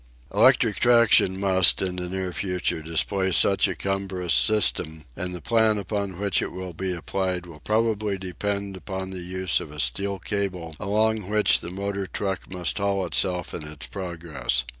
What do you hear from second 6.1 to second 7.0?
which it will be